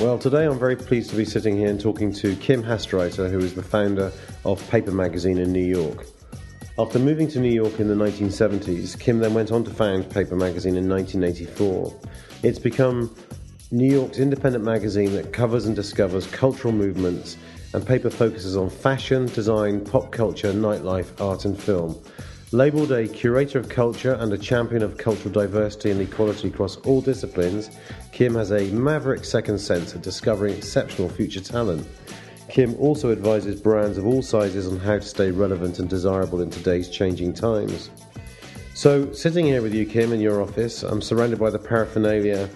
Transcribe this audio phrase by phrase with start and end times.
[0.00, 3.38] Well, today I'm very pleased to be sitting here and talking to Kim Hastreiter, who
[3.38, 4.10] is the founder
[4.46, 6.06] of Paper Magazine in New York.
[6.78, 10.36] After moving to New York in the 1970s, Kim then went on to found Paper
[10.36, 11.94] Magazine in 1984.
[12.42, 13.14] It's become
[13.72, 17.36] New York's independent magazine that covers and discovers cultural movements,
[17.74, 21.94] and Paper focuses on fashion, design, pop culture, nightlife, art, and film.
[22.52, 27.00] Labeled a curator of culture and a champion of cultural diversity and equality across all
[27.00, 27.70] disciplines,
[28.20, 31.88] Kim has a maverick second sense at discovering exceptional future talent.
[32.50, 36.50] Kim also advises brands of all sizes on how to stay relevant and desirable in
[36.50, 37.88] today's changing times.
[38.74, 42.50] So, sitting here with you, Kim, in your office, I'm surrounded by the paraphernalia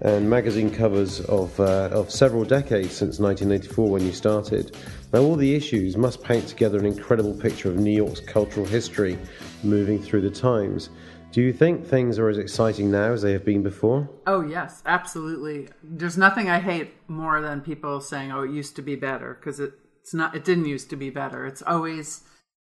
[0.00, 4.74] and magazine covers of, uh, of several decades since 1984 when you started.
[5.12, 9.18] Now, all the issues must paint together an incredible picture of New York's cultural history
[9.62, 10.88] moving through the times.
[11.32, 14.10] Do you think things are as exciting now as they have been before?
[14.26, 15.68] Oh, yes, absolutely.
[15.82, 19.60] There's nothing I hate more than people saying, oh, it used to be better, because
[19.60, 21.46] it, it's not, it didn't used to be better.
[21.46, 22.22] It's always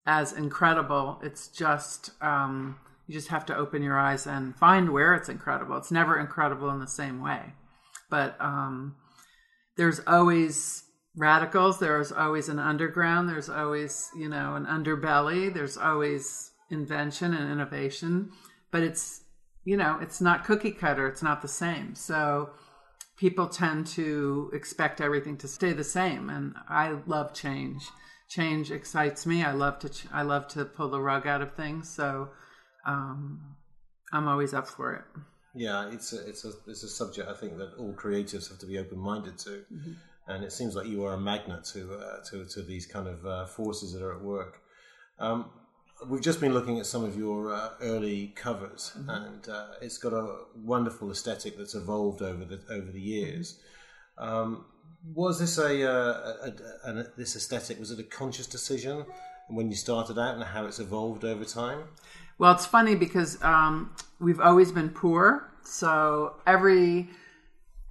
[0.06, 1.20] as incredible.
[1.24, 5.76] It's just, um, you just have to open your eyes and find where it's incredible.
[5.76, 7.54] It's never incredible in the same way.
[8.10, 8.94] But um,
[9.76, 10.84] there's always
[11.16, 17.50] radicals, there's always an underground, there's always, you know, an underbelly, there's always invention and
[17.50, 18.30] innovation.
[18.72, 19.22] But it's,
[19.64, 21.94] you know, it's not cookie cutter, it's not the same.
[21.94, 22.50] So
[23.16, 26.28] people tend to expect everything to stay the same.
[26.28, 27.88] And I love change.
[28.28, 29.44] Change excites me.
[29.44, 31.88] I love to, ch- I love to pull the rug out of things.
[31.88, 32.30] So,
[32.86, 33.56] um,
[34.12, 35.04] I'm always up for it.
[35.54, 38.66] Yeah, it's a, it's a it's a subject I think that all creatives have to
[38.66, 39.92] be open minded to, mm-hmm.
[40.28, 43.26] and it seems like you are a magnet to uh, to to these kind of
[43.26, 44.60] uh, forces that are at work.
[45.18, 45.50] Um,
[46.08, 49.10] we've just been looking at some of your uh, early covers, mm-hmm.
[49.10, 53.60] and uh, it's got a wonderful aesthetic that's evolved over the over the years.
[54.18, 54.64] Um,
[55.14, 56.50] was this a, uh,
[56.84, 57.78] a, a, a, this aesthetic?
[57.78, 59.04] Was it a conscious decision
[59.48, 61.84] when you started out, and how it's evolved over time?
[62.38, 67.08] Well, it's funny because um, we've always been poor, so every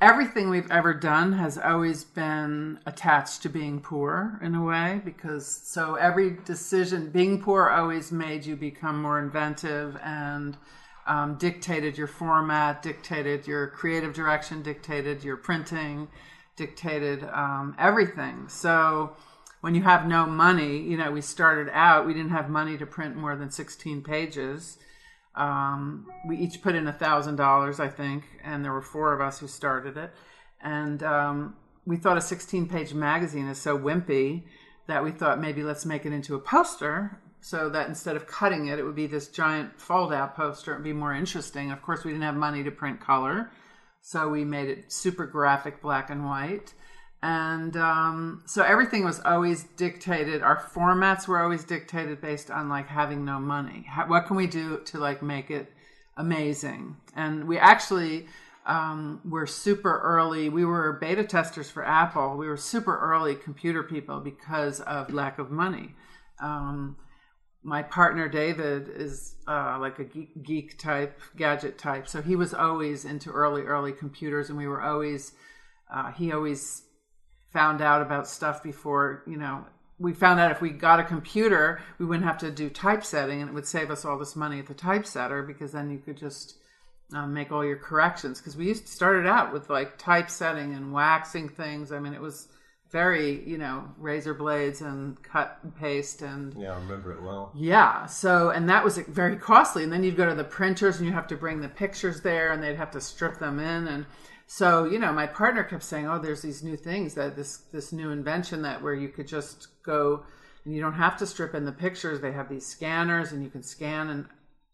[0.02, 5.00] everything we've ever done has always been attached to being poor in a way.
[5.06, 10.58] Because so every decision, being poor, always made you become more inventive and
[11.06, 16.08] um, dictated your format, dictated your creative direction, dictated your printing,
[16.56, 18.48] dictated um, everything.
[18.50, 19.16] So
[19.62, 22.86] when you have no money, you know, we started out, we didn't have money to
[22.88, 24.80] print more than 16 pages.
[25.36, 29.22] Um, we each put in a thousand dollars, I think, and there were four of
[29.22, 30.12] us who started it.
[30.62, 31.56] And um,
[31.86, 34.44] we thought a 16 page magazine is so wimpy
[34.88, 38.68] that we thought maybe let's make it into a poster so that instead of cutting
[38.68, 41.72] it, it would be this giant fold out poster and be more interesting.
[41.72, 43.50] Of course, we didn't have money to print color,
[44.02, 46.74] so we made it super graphic black and white
[47.24, 52.88] and um, so everything was always dictated our formats were always dictated based on like
[52.88, 53.86] having no money.
[53.88, 55.72] How, what can we do to like make it
[56.18, 56.98] amazing?
[57.16, 58.26] And we actually
[58.66, 62.38] um, were super early we were beta testers for apple.
[62.38, 65.94] We were super early computer people because of lack of money.
[66.42, 66.98] Um,
[67.64, 72.08] my partner david is uh, like a geek, type gadget type.
[72.08, 75.34] So he was always into early early computers and we were always
[75.94, 76.84] uh, he always
[77.54, 79.66] found out about stuff before, you know,
[80.00, 83.50] we found out if we got a computer, we wouldn't have to do typesetting and
[83.50, 86.56] it would save us all this money at the typesetter because then you could just
[87.14, 88.40] um, make all your corrections.
[88.40, 91.92] Because we used to started out with like typesetting and waxing things.
[91.92, 92.48] I mean, it was
[92.90, 97.52] very, you know, razor blades and cut and paste and yeah, I remember it well.
[97.56, 99.84] Yeah, so and that was very costly.
[99.84, 102.52] And then you'd go to the printers and you have to bring the pictures there,
[102.52, 104.06] and they'd have to strip them in and
[104.54, 107.94] so you know my partner kept saying oh there's these new things that this this
[107.94, 110.24] new invention that where you could just go
[110.64, 112.20] and you don't have to strip in the pictures.
[112.20, 114.26] They have these scanners and you can scan and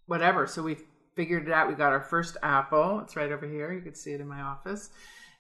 [0.05, 0.47] whatever.
[0.47, 0.77] So we
[1.15, 1.67] figured it out.
[1.67, 2.99] We got our first apple.
[3.01, 3.71] It's right over here.
[3.71, 4.89] You could see it in my office.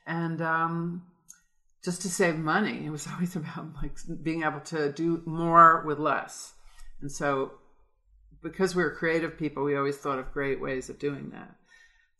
[0.05, 1.03] And um,
[1.83, 5.99] just to save money it was always about like being able to do more with
[5.99, 6.53] less.
[7.01, 7.51] And so
[8.41, 11.55] because we were creative people we always thought of great ways of doing that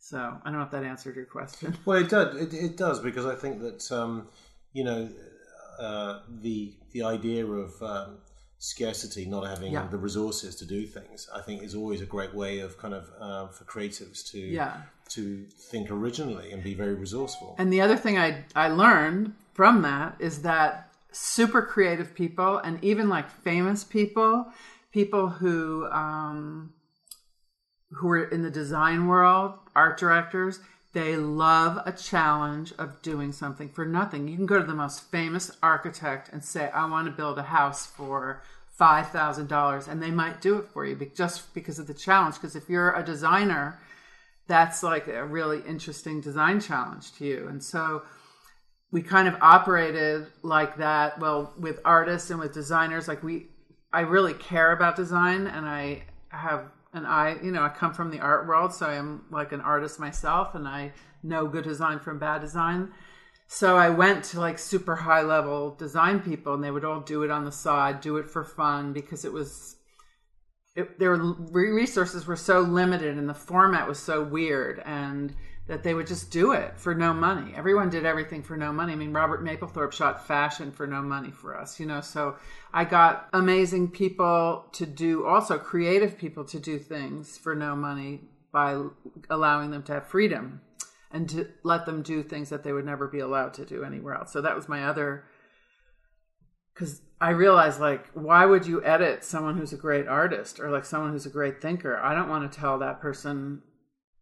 [0.00, 1.76] so I don't know if that answered your question.
[1.84, 2.36] Well, it does.
[2.36, 4.28] It, it does because I think that um,
[4.72, 5.08] you know
[5.78, 8.18] uh, the the idea of um,
[8.58, 9.86] scarcity, not having yeah.
[9.86, 13.10] the resources to do things, I think is always a great way of kind of
[13.18, 14.82] uh, for creatives to yeah.
[15.10, 17.54] to think originally and be very resourceful.
[17.58, 22.82] And the other thing I I learned from that is that super creative people and
[22.84, 24.46] even like famous people,
[24.92, 26.72] people who um,
[27.90, 30.60] who are in the design world, art directors,
[30.92, 34.26] They love a challenge of doing something for nothing.
[34.26, 37.42] You can go to the most famous architect and say, I want to build a
[37.42, 38.42] house for
[38.80, 42.36] $5,000, and they might do it for you just because of the challenge.
[42.36, 43.78] Because if you're a designer,
[44.46, 47.48] that's like a really interesting design challenge to you.
[47.48, 48.02] And so
[48.90, 51.18] we kind of operated like that.
[51.18, 53.48] Well, with artists and with designers, like we,
[53.92, 58.10] I really care about design and I have an I, you know, I come from
[58.10, 60.92] the art world, so I'm like an artist myself and I
[61.22, 62.92] know good design from bad design.
[63.46, 67.22] So I went to like super high level design people and they would all do
[67.22, 69.76] it on the side, do it for fun because it was
[70.76, 75.34] it, their resources were so limited and the format was so weird and
[75.68, 77.52] that they would just do it for no money.
[77.54, 78.94] Everyone did everything for no money.
[78.94, 82.00] I mean, Robert Mapplethorpe shot fashion for no money for us, you know.
[82.00, 82.36] So
[82.72, 88.22] I got amazing people to do, also creative people to do things for no money
[88.50, 88.82] by
[89.28, 90.62] allowing them to have freedom
[91.10, 94.14] and to let them do things that they would never be allowed to do anywhere
[94.14, 94.32] else.
[94.32, 95.24] So that was my other
[96.72, 100.84] because I realized like why would you edit someone who's a great artist or like
[100.84, 101.98] someone who's a great thinker?
[101.98, 103.62] I don't want to tell that person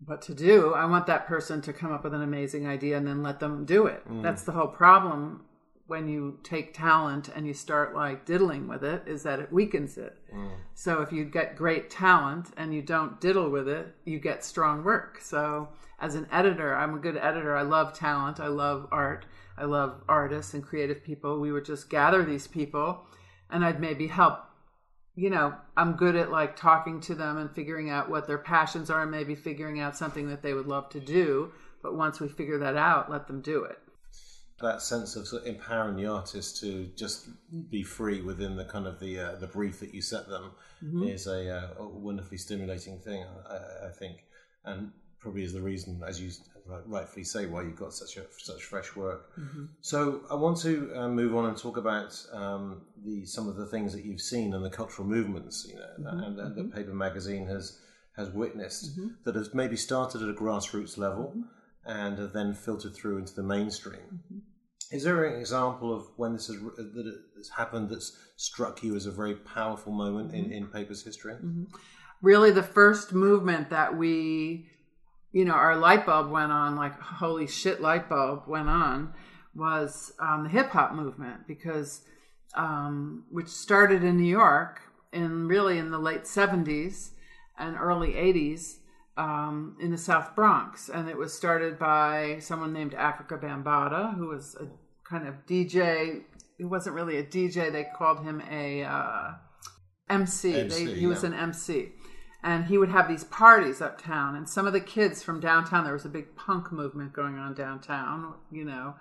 [0.04, 0.74] what to do.
[0.74, 3.64] I want that person to come up with an amazing idea and then let them
[3.64, 4.06] do it.
[4.08, 4.22] Mm.
[4.22, 5.44] That's the whole problem
[5.86, 9.96] when you take talent and you start like diddling with it is that it weakens
[9.96, 10.16] it.
[10.34, 10.50] Mm.
[10.74, 14.82] So if you get great talent and you don't diddle with it, you get strong
[14.82, 15.20] work.
[15.20, 15.68] So
[16.00, 17.56] as an editor, I'm a good editor.
[17.56, 18.40] I love talent.
[18.40, 19.26] I love art.
[19.56, 21.40] I love artists and creative people.
[21.40, 23.06] We would just gather these people
[23.50, 24.40] and I'd maybe help
[25.16, 28.90] you know, I'm good at like talking to them and figuring out what their passions
[28.90, 31.52] are and maybe figuring out something that they would love to do.
[31.82, 33.78] But once we figure that out, let them do it.
[34.60, 37.28] That sense of, sort of empowering the artist to just
[37.70, 40.52] be free within the kind of the uh, the brief that you set them
[40.82, 41.04] mm-hmm.
[41.04, 44.24] is a, uh, wonderfully stimulating thing, I, I think,
[44.64, 44.92] and
[45.26, 46.30] probably is the reason, as you
[46.86, 49.36] rightfully say, why you've got such a, such fresh work.
[49.36, 49.64] Mm-hmm.
[49.80, 53.66] So I want to uh, move on and talk about um, the some of the
[53.66, 56.22] things that you've seen and the cultural movements, you know, mm-hmm.
[56.22, 56.76] and, and mm-hmm.
[56.76, 57.80] Paper Magazine has
[58.16, 59.08] has witnessed mm-hmm.
[59.24, 61.90] that have maybe started at a grassroots level mm-hmm.
[61.90, 64.06] and have then filtered through into the mainstream.
[64.14, 64.38] Mm-hmm.
[64.92, 69.06] Is there an example of when this has that has happened that's struck you as
[69.06, 71.34] a very powerful moment in, in paper's history?
[72.22, 74.70] Really, the first movement that we
[75.32, 79.12] you know, our light bulb went on, like, holy shit, light bulb went on,
[79.54, 82.02] was um, the hip hop movement, because,
[82.54, 84.80] um, which started in New York
[85.12, 87.10] in really in the late 70s
[87.58, 88.76] and early 80s
[89.16, 90.88] um, in the South Bronx.
[90.88, 94.68] And it was started by someone named Afrika Bambaataa, who was a
[95.08, 96.22] kind of DJ.
[96.58, 99.32] He wasn't really a DJ, they called him a uh,
[100.08, 100.54] MC.
[100.54, 101.08] MC they, he yeah.
[101.08, 101.92] was an MC
[102.42, 105.92] and he would have these parties uptown and some of the kids from downtown there
[105.92, 108.94] was a big punk movement going on downtown you know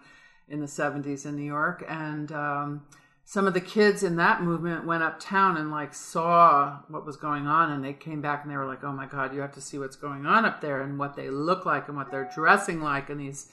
[0.47, 1.83] in the 70s in new york.
[1.87, 2.85] And um,
[3.23, 7.47] some of the kids in that movement went uptown and like saw what was going
[7.47, 9.61] on and they came back and they were like oh my god you have to
[9.61, 12.81] see what's going on up there and what they look like and what they're dressing
[12.81, 13.49] like and these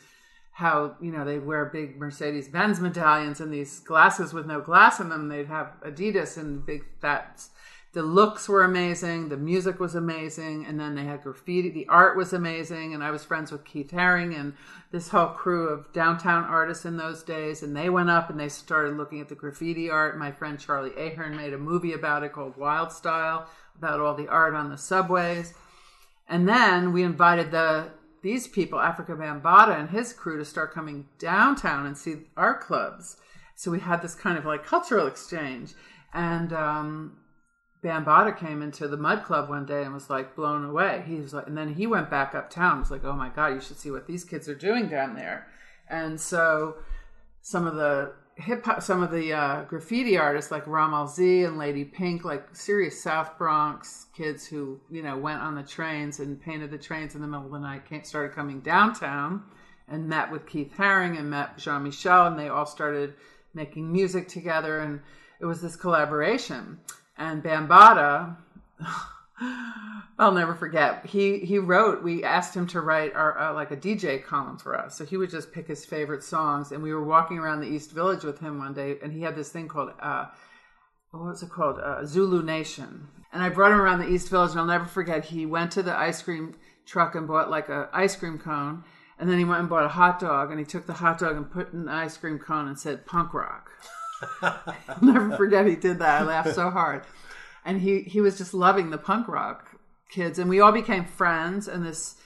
[0.53, 5.01] how you know they wear big mercedes benz medallions and these glasses with no glass
[5.01, 5.29] in them.
[5.29, 7.43] They'd have adidas and big fat
[7.93, 11.69] the looks were amazing, the music was amazing, and then they had graffiti.
[11.69, 14.55] The art was amazing, and I was friends with Keith Haring and
[14.93, 17.63] this whole crew of downtown artists in those days.
[17.63, 20.19] And they went up and they started looking at the graffiti art.
[20.19, 24.29] My friend Charlie Ahearn made a movie about it called Wild Style, about all the
[24.29, 25.53] art on the subways.
[26.29, 27.91] And then we invited the
[28.23, 33.17] these people, Afrika Bambaataa and his crew, to start coming downtown and see art clubs.
[33.57, 35.73] So we had this kind of like cultural exchange.
[36.15, 37.17] And um,
[37.83, 41.03] Bambaataa came into the Mud Club one day and was like blown away.
[41.07, 42.79] He was like, and then he went back uptown.
[42.79, 45.49] Was like, oh my god, you should see what these kids are doing down there.
[45.89, 46.77] And so
[47.41, 51.85] some of the hip hop, some of the uh, graffiti artists like Rammellzee and Lady
[51.85, 56.71] Pink, like serious South Bronx kids who you know went on the trains and painted
[56.71, 59.43] the trains in the middle of the night, came, started coming downtown
[59.89, 63.15] and met with Keith Haring and met Jean Michel, and they all started
[63.55, 65.01] making music together, and
[65.41, 66.79] it was this collaboration
[67.17, 68.37] and Bambaataa.
[70.19, 71.07] I'll never forget.
[71.07, 72.03] He he wrote.
[72.03, 74.97] We asked him to write our uh, like a DJ column for us.
[74.97, 77.91] So he would just pick his favorite songs, and we were walking around the East
[77.93, 80.27] Village with him one day, and he had this thing called uh,
[81.11, 81.79] what was it called?
[81.79, 83.09] Uh, Zulu Nation.
[83.33, 85.25] And I brought him around the East Village, and I'll never forget.
[85.25, 86.55] He went to the ice cream
[86.87, 88.85] truck and bought like a ice cream cone,
[89.19, 91.37] and then he went and bought a hot dog, and he took the hot dog
[91.37, 93.71] and put in the ice cream cone and said punk rock.
[94.43, 96.23] I'll never forget he did that.
[96.23, 97.05] I laughed so hard.
[97.65, 99.77] And he, he was just loving the punk rock
[100.11, 100.39] kids.
[100.39, 101.69] And we all became friends.
[101.69, 102.17] And this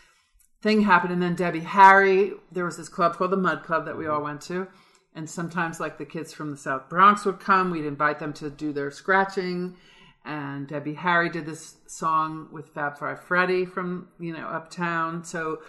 [0.66, 3.96] thing happened, and then Debbie Harry, there was this club called the Mud Club that
[3.96, 4.66] we all went to,
[5.14, 7.70] and sometimes like the kids from the South Bronx would come.
[7.70, 9.76] We'd invite them to do their scratching,
[10.24, 15.22] and Debbie Harry did this song with Fab Five Freddy from you know Uptown.
[15.24, 15.60] So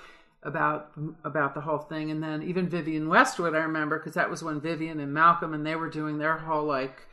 [0.44, 0.92] about
[1.24, 4.62] about the whole thing, and then even Vivienne Westwood, I remember because that was when
[4.62, 7.08] Vivienne and Malcolm and they were doing their whole like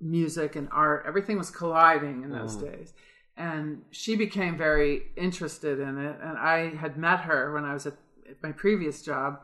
[0.00, 1.04] music and art.
[1.06, 2.70] Everything was colliding in those mm.
[2.70, 2.92] days.
[3.36, 6.16] And she became very interested in it.
[6.22, 7.94] And I had met her when I was at,
[8.28, 9.40] at my previous job.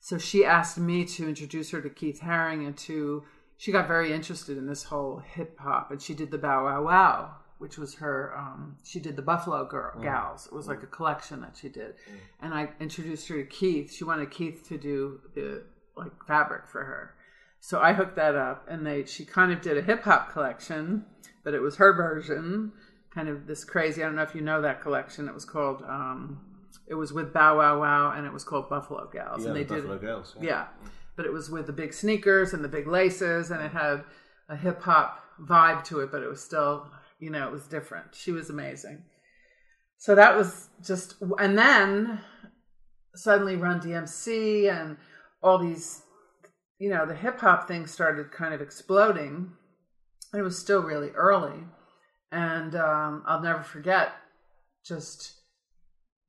[0.00, 3.24] So she asked me to introduce her to Keith Haring and to,
[3.56, 5.90] she got very interested in this whole hip hop.
[5.90, 9.64] And she did the Bow Wow Wow, which was her, um, she did the Buffalo
[9.66, 10.46] Girl Gals.
[10.46, 11.94] It was like a collection that she did.
[12.40, 13.92] And I introduced her to Keith.
[13.92, 15.64] She wanted Keith to do the
[15.96, 17.14] like fabric for her.
[17.60, 21.04] So I hooked that up, and they she kind of did a hip hop collection,
[21.44, 22.72] but it was her version,
[23.12, 24.02] kind of this crazy.
[24.02, 25.26] I don't know if you know that collection.
[25.28, 25.82] It was called.
[25.82, 26.40] Um,
[26.86, 29.64] it was with Bow Wow Wow, and it was called Buffalo Gals, Yeah, and they
[29.64, 30.36] the did Buffalo Girls.
[30.40, 30.46] Yeah.
[30.46, 30.66] yeah,
[31.16, 34.04] but it was with the big sneakers and the big laces, and it had
[34.48, 36.86] a hip hop vibe to it, but it was still,
[37.18, 38.14] you know, it was different.
[38.14, 39.04] She was amazing.
[39.98, 42.20] So that was just, and then
[43.14, 44.96] suddenly Run DMC and
[45.42, 46.02] all these,
[46.78, 49.52] you know, the hip hop thing started kind of exploding.
[50.34, 51.64] It was still really early,
[52.30, 54.12] and um, I'll never forget
[54.84, 55.38] just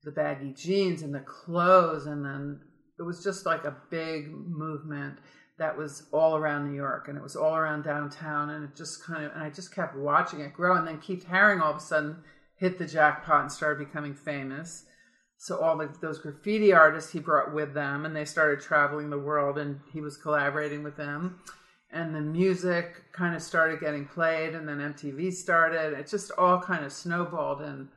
[0.03, 2.59] the baggy jeans and the clothes and then
[2.97, 5.17] it was just like a big movement
[5.59, 9.03] that was all around New York and it was all around downtown and it just
[9.03, 11.77] kind of and I just kept watching it grow and then Keith Haring all of
[11.77, 12.23] a sudden
[12.55, 14.85] hit the jackpot and started becoming famous.
[15.37, 19.17] So all of those graffiti artists he brought with them and they started traveling the
[19.17, 21.39] world and he was collaborating with them.
[21.91, 25.97] And the music kind of started getting played and then MTV started.
[25.97, 27.87] It just all kind of snowballed and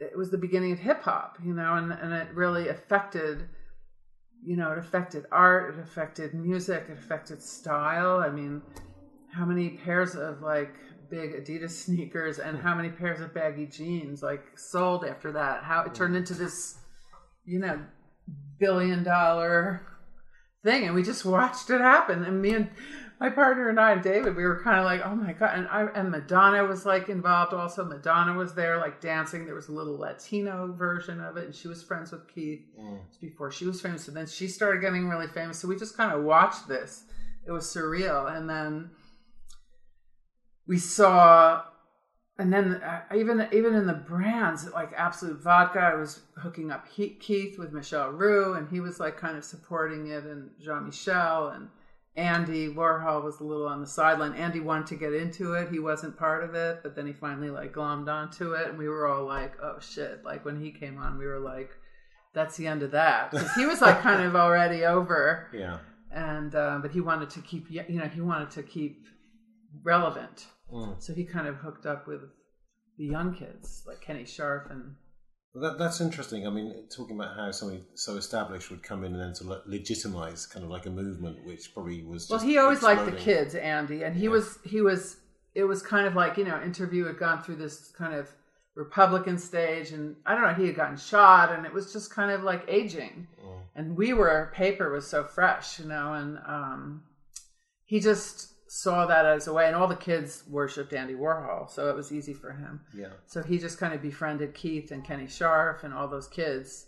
[0.00, 3.48] it was the beginning of hip hop, you know, and, and it really affected,
[4.44, 8.18] you know, it affected art, it affected music, it affected style.
[8.18, 8.62] I mean,
[9.32, 10.74] how many pairs of like
[11.10, 15.64] big Adidas sneakers and how many pairs of baggy jeans like sold after that?
[15.64, 16.78] How it turned into this,
[17.44, 17.80] you know,
[18.58, 19.86] billion dollar
[20.62, 22.24] thing, and we just watched it happen.
[22.24, 22.70] And me and
[23.20, 25.58] my partner and I, David, we were kind of like, oh my god!
[25.58, 27.84] And I and Madonna was like involved also.
[27.84, 29.44] Madonna was there, like dancing.
[29.44, 32.62] There was a little Latino version of it, and she was friends with Keith
[33.20, 34.04] before she was famous.
[34.04, 35.58] So then she started getting really famous.
[35.58, 37.04] So we just kind of watched this.
[37.46, 38.90] It was surreal, and then
[40.66, 41.64] we saw.
[42.38, 46.88] And then uh, even even in the brands like Absolut Vodka, I was hooking up
[46.88, 50.86] he- Keith with Michel Roux, and he was like kind of supporting it, and Jean
[50.86, 51.68] Michel and
[52.16, 54.34] Andy Warhol was a little on the sideline.
[54.34, 55.70] Andy wanted to get into it.
[55.70, 58.68] He wasn't part of it, but then he finally like glommed onto it.
[58.68, 60.24] And we were all like, oh shit.
[60.24, 61.70] Like when he came on, we were like,
[62.34, 63.30] that's the end of that.
[63.30, 65.48] Because he was like kind of already over.
[65.54, 65.78] Yeah.
[66.10, 69.06] And, uh, but he wanted to keep, you know, he wanted to keep
[69.84, 70.46] relevant.
[70.72, 71.00] Mm.
[71.00, 72.22] So he kind of hooked up with
[72.98, 74.96] the young kids like Kenny Scharf and
[75.54, 76.46] that, that's interesting.
[76.46, 79.62] I mean, talking about how somebody so established would come in and then to le-
[79.66, 82.28] legitimize kind of like a movement, which probably was.
[82.30, 85.16] Well, he always liked the kids, Andy, and he was he was.
[85.54, 88.28] It was kind of like you know, interview had gone through this kind of
[88.76, 92.30] Republican stage, and I don't know, he had gotten shot, and it was just kind
[92.30, 93.26] of like aging.
[93.74, 97.02] And we were paper was so fresh, you know, and um,
[97.84, 101.88] he just saw that as a way, and all the kids worshipped Andy Warhol, so
[101.88, 102.80] it was easy for him.
[102.96, 103.08] Yeah.
[103.26, 106.86] So he just kind of befriended Keith and Kenny Scharf and all those kids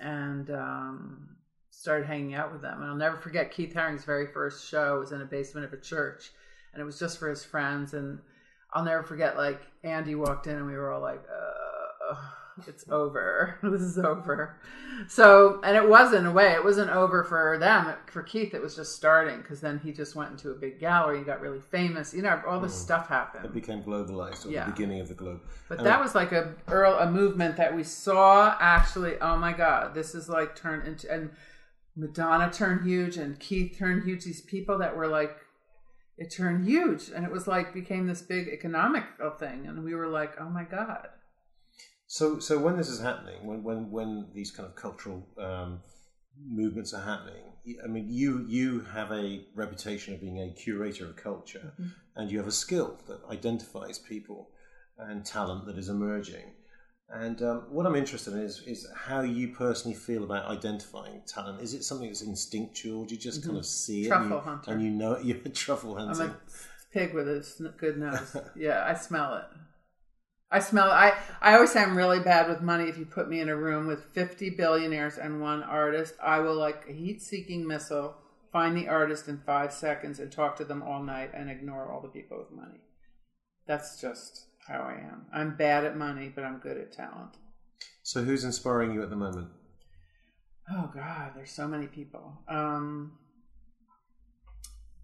[0.00, 1.36] and um,
[1.68, 2.80] started hanging out with them.
[2.80, 5.82] And I'll never forget Keith Haring's very first show was in a basement of a
[5.82, 6.30] church
[6.72, 7.92] and it was just for his friends.
[7.92, 8.18] And
[8.72, 11.51] I'll never forget, like, Andy walked in and we were all like, uh,
[12.66, 13.58] it's over.
[13.62, 14.56] this is over.
[15.08, 17.94] So, and it was in a way, it wasn't over for them.
[18.06, 21.18] For Keith, it was just starting because then he just went into a big gallery
[21.18, 22.12] and got really famous.
[22.14, 22.82] You know, all this mm.
[22.82, 23.44] stuff happened.
[23.44, 24.66] It became globalized, or Yeah.
[24.66, 25.40] the beginning of the globe.
[25.68, 29.18] But And that was like a a movement that we saw actually.
[29.20, 31.30] Oh my God, this is like turned into and
[31.96, 34.24] Madonna turned huge and Keith turned huge.
[34.24, 35.36] These people that were like,
[36.16, 39.04] it turned huge and it was like became this big economic
[39.38, 41.08] thing, and we were like, oh my God.
[42.12, 45.80] So, so when this is happening, when when when these kind of cultural um,
[46.46, 47.42] movements are happening,
[47.82, 51.72] I mean, you you have a reputation of being a curator of culture,
[52.14, 54.50] and you have a skill that identifies people
[54.98, 56.52] and talent that is emerging.
[57.08, 61.62] And um, what I'm interested in is is how you personally feel about identifying talent.
[61.62, 63.06] Is it something that's instinctual?
[63.06, 64.70] Do you just kind of see it and Truffle you, hunter.
[64.70, 65.24] and you know it?
[65.28, 66.24] You're a truffle hunter.
[66.24, 66.36] I'm a
[66.92, 68.36] pig with a good nose.
[68.54, 69.44] yeah, I smell it.
[70.52, 70.90] I smell.
[70.90, 72.84] I I always say I'm really bad with money.
[72.84, 76.54] If you put me in a room with 50 billionaires and one artist, I will
[76.54, 78.16] like a heat-seeking missile
[78.52, 82.02] find the artist in five seconds and talk to them all night and ignore all
[82.02, 82.80] the people with money.
[83.66, 85.26] That's just how I am.
[85.32, 87.38] I'm bad at money, but I'm good at talent.
[88.02, 89.48] So, who's inspiring you at the moment?
[90.70, 92.38] Oh God, there's so many people.
[92.46, 93.12] Um,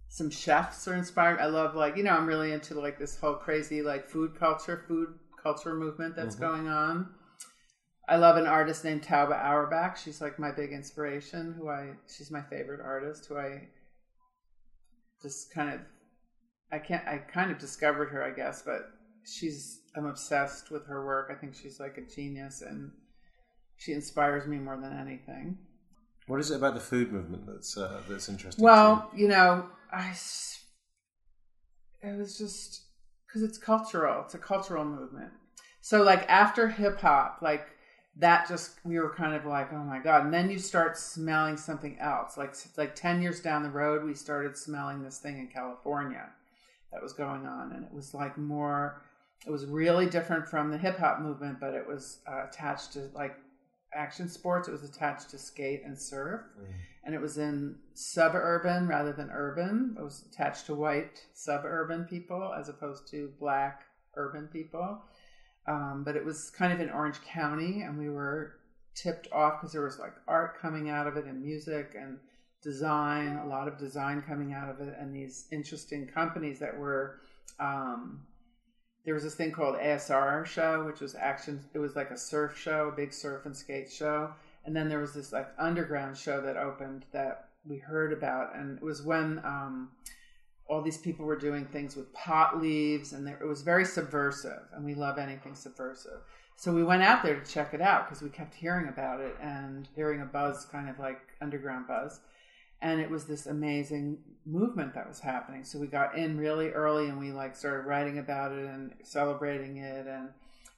[0.08, 1.40] some chefs are inspired.
[1.40, 4.84] I love like you know I'm really into like this whole crazy like food culture,
[4.86, 5.14] food
[5.48, 6.44] culture movement that's mm-hmm.
[6.44, 7.08] going on.
[8.08, 9.96] I love an artist named Tauba Auerbach.
[9.96, 11.54] She's like my big inspiration.
[11.58, 13.26] Who I she's my favorite artist.
[13.26, 13.68] Who I
[15.22, 15.80] just kind of
[16.72, 18.90] I can't I kind of discovered her I guess, but
[19.24, 21.30] she's I'm obsessed with her work.
[21.30, 22.90] I think she's like a genius and
[23.76, 25.58] she inspires me more than anything.
[26.26, 28.62] What is it about the food movement that's uh, that's interesting?
[28.64, 29.22] Well, you?
[29.22, 30.14] you know, I
[32.02, 32.87] it was just
[33.28, 34.22] because it's cultural.
[34.24, 35.30] It's a cultural movement.
[35.80, 37.68] So like after hip hop, like
[38.18, 41.56] that just we were kind of like oh my god and then you start smelling
[41.56, 45.46] something else like like 10 years down the road we started smelling this thing in
[45.46, 46.28] california
[46.92, 49.02] that was going on and it was like more
[49.46, 53.08] it was really different from the hip hop movement but it was uh, attached to
[53.14, 53.36] like
[53.94, 56.66] action sports it was attached to skate and surf mm.
[57.04, 62.52] and it was in suburban rather than urban it was attached to white suburban people
[62.58, 63.84] as opposed to black
[64.16, 65.02] urban people
[65.68, 68.54] um, but it was kind of in Orange County, and we were
[68.94, 72.18] tipped off because there was like art coming out of it and music and
[72.62, 77.20] design, a lot of design coming out of it, and these interesting companies that were.
[77.60, 78.22] Um,
[79.08, 81.64] there was this thing called ASR show, which was action.
[81.72, 84.34] It was like a surf show, a big surf and skate show,
[84.66, 88.76] and then there was this like underground show that opened that we heard about, and
[88.76, 89.92] it was when um,
[90.68, 94.84] all these people were doing things with pot leaves and it was very subversive and
[94.84, 96.20] we love anything subversive.
[96.56, 99.34] So we went out there to check it out because we kept hearing about it
[99.40, 102.20] and hearing a buzz kind of like underground buzz
[102.80, 107.08] and it was this amazing movement that was happening so we got in really early
[107.08, 110.28] and we like started writing about it and celebrating it and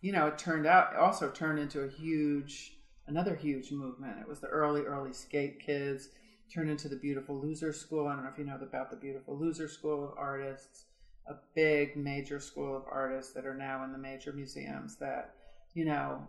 [0.00, 2.74] you know it turned out it also turned into a huge
[3.06, 6.08] another huge movement it was the early early skate kids
[6.52, 8.08] turned into the Beautiful Loser School.
[8.08, 10.84] I don't know if you know about the Beautiful Loser School of Artists,
[11.28, 15.34] a big major school of artists that are now in the major museums that,
[15.74, 16.26] you know,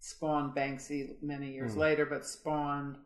[0.00, 1.78] spawned Banksy many years mm.
[1.78, 2.96] later, but spawned.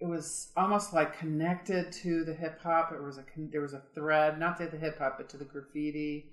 [0.00, 2.92] It was almost like connected to the hip hop.
[2.92, 5.44] It was a there was a thread, not to the hip hop, but to the
[5.44, 6.30] graffiti.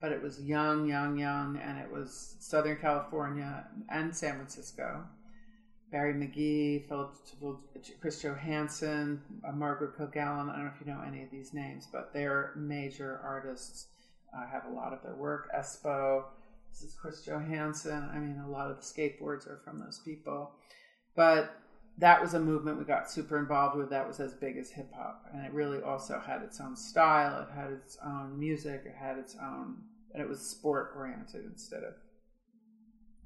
[0.00, 5.04] But it was young, young, young, and it was Southern California and San Francisco
[5.90, 7.14] Barry McGee, Philip,
[8.00, 10.50] Chris Johanson, uh, Margaret Kilgallen.
[10.50, 13.86] I don't know if you know any of these names, but they're major artists.
[14.36, 15.50] I have a lot of their work.
[15.56, 16.24] Espo,
[16.70, 18.10] this is Chris Johanson.
[18.12, 20.52] I mean, a lot of the skateboards are from those people.
[21.16, 21.56] But
[21.98, 24.90] that was a movement we got super involved with that was as big as hip
[24.94, 25.24] hop.
[25.32, 29.18] And it really also had its own style, it had its own music, it had
[29.18, 29.78] its own,
[30.12, 31.94] and it was sport oriented instead of,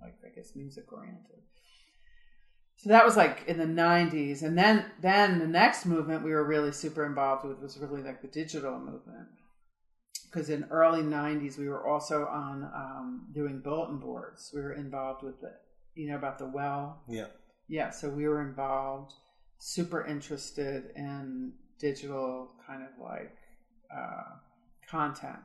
[0.00, 1.42] like, I guess, music oriented
[2.82, 6.44] so that was like in the 90s and then then the next movement we were
[6.44, 9.28] really super involved with was really like the digital movement.
[10.24, 14.50] Because in early 90s we were also on um, doing bulletin boards.
[14.52, 15.52] We were involved with the
[15.94, 17.02] you know about the well?
[17.06, 17.26] Yeah
[17.68, 19.14] yeah so we were involved
[19.59, 23.37] super interested in digital kind of like
[23.94, 24.37] uh,
[24.88, 25.38] content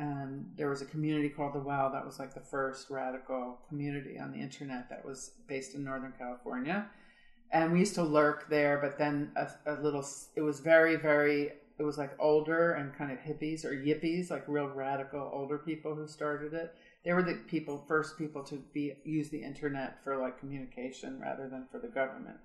[0.00, 4.18] and there was a community called the Well that was like the first radical community
[4.18, 6.86] on the internet that was based in Northern California.
[7.52, 11.50] And we used to lurk there, but then a, a little, it was very, very,
[11.78, 15.94] it was like older and kind of hippies or yippies, like real radical older people
[15.94, 16.74] who started it.
[17.04, 21.48] They were the people, first people to be use the internet for like communication rather
[21.48, 22.36] than for the government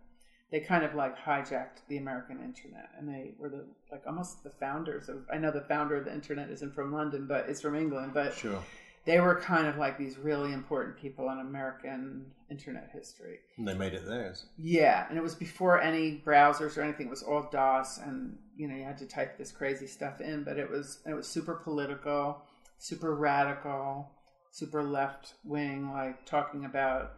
[0.52, 4.52] they kind of like hijacked the American internet and they were the like almost the
[4.52, 7.76] founders of I know the founder of the internet isn't from London but it's from
[7.76, 8.62] England but sure.
[9.06, 13.40] they were kind of like these really important people in American internet history.
[13.58, 14.46] And they made it theirs.
[14.58, 17.08] Yeah, and it was before any browsers or anything.
[17.08, 20.44] It was all DOS and you know you had to type this crazy stuff in
[20.44, 22.44] but it was it was super political,
[22.78, 24.12] super radical,
[24.56, 27.12] super left wing like talking about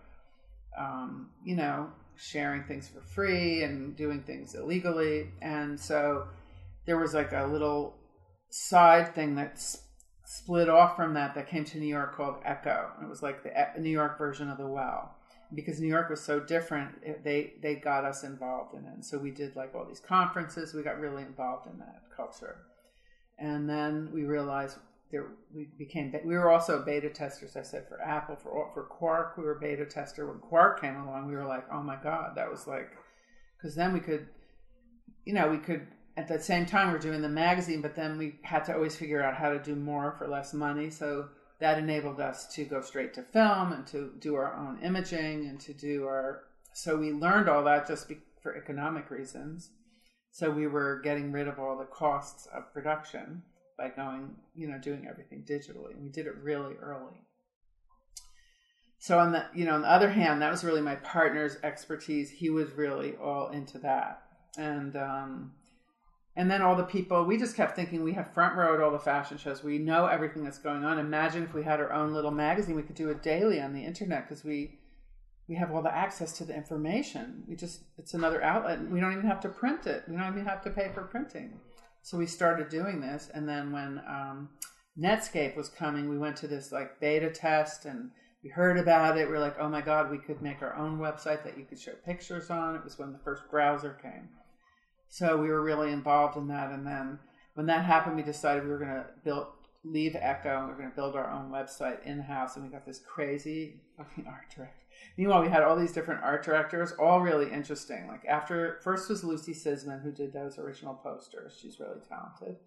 [0.76, 5.30] um, you know sharing things for free and doing things illegally.
[5.40, 6.28] And so
[6.88, 7.96] there was like a little
[8.50, 9.64] side thing that
[10.26, 12.90] split off from that that came to New York called Echo.
[13.04, 15.14] It was like the New York version of the Well.
[15.54, 18.94] Because New York was so different, it, they they got us involved in it.
[18.96, 20.74] And so we did like all these conferences.
[20.74, 22.58] We got really involved in that culture.
[23.38, 24.78] And then we realized
[25.12, 27.56] there we became we were also beta testers.
[27.56, 30.28] I said for Apple for for Quark we were beta tester.
[30.28, 32.92] When Quark came along, we were like, oh my god, that was like
[33.58, 34.28] because then we could,
[35.26, 38.40] you know, we could at the same time we're doing the magazine, but then we
[38.42, 40.90] had to always figure out how to do more for less money.
[40.90, 45.48] So that enabled us to go straight to film and to do our own imaging
[45.48, 46.44] and to do our.
[46.74, 49.72] So we learned all that just be, for economic reasons.
[50.32, 53.44] So we were getting rid of all the costs of production
[53.78, 55.96] by going, you know, doing everything digitally.
[56.02, 57.22] We did it really early.
[59.00, 62.32] So on the, you know, on the other hand, that was really my partner's expertise.
[62.32, 64.24] He was really all into that,
[64.58, 65.52] and um,
[66.36, 67.24] and then all the people.
[67.24, 69.64] We just kept thinking we have front row at all the fashion shows.
[69.64, 70.98] We know everything that's going on.
[70.98, 72.76] Imagine if we had our own little magazine.
[72.76, 74.80] We could do it daily on the internet because we
[75.48, 77.44] we have all the access to the information.
[77.48, 78.90] We just it's another outlet.
[78.90, 80.06] We don't even have to print it.
[80.08, 81.60] We don't even have to pay for printing.
[82.02, 84.50] So we started doing this, and then when um,
[84.98, 88.12] Netscape was coming, we went to this like beta test, and
[88.44, 89.30] we heard about it.
[89.30, 91.80] We are like, oh my god, we could make our own website that you could
[91.80, 92.76] show pictures on.
[92.76, 94.30] It was when the first browser came,
[95.10, 96.72] so we were really involved in that.
[96.72, 97.20] And then
[97.56, 99.48] when that happened, we decided we were going to build
[99.84, 102.56] leave Echo and we are going to build our own website in house.
[102.56, 104.88] And we got this crazy fucking art director
[105.18, 108.08] Meanwhile, we had all these different art directors, all really interesting.
[108.08, 111.58] Like after first was Lucy Sisman, who did those original posters.
[111.60, 112.58] She's really talented.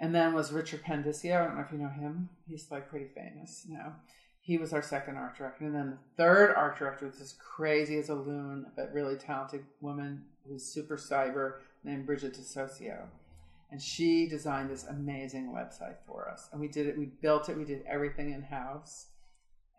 [0.00, 1.40] And then was Richard Pandiscio.
[1.40, 2.28] I don't know if you know him.
[2.48, 3.94] He's like pretty famous now.
[4.40, 5.64] He was our second art director.
[5.64, 9.64] And then the third art director was this crazy as a loon, but really talented
[9.80, 13.06] woman who's super cyber named Bridget DeSocio.
[13.74, 16.48] And she designed this amazing website for us.
[16.52, 19.08] And we did it, we built it, we did everything in house.